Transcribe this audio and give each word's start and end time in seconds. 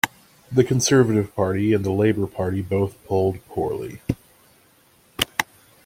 The 0.51 0.63
Conservative 0.63 1.35
Party 1.35 1.73
and 1.73 1.85
the 1.85 1.91
Labour 1.91 2.25
Party 2.25 2.63
both 2.63 2.97
polled 3.05 3.37
poorly. 3.49 4.01